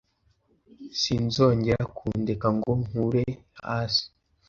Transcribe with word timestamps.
sinzongera 1.01 1.83
kundeka 1.97 2.47
ngo 2.57 2.71
nkure 2.83 3.25
hasi 3.63 4.05